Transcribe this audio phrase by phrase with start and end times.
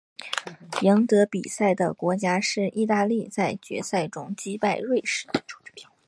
[0.81, 5.27] 赢得比赛的国家是意大利在决赛中击败瑞士。